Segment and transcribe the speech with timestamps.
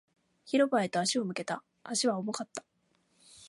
[0.45, 1.61] 広場へと足を向けた。
[1.83, 2.65] 足は重かった。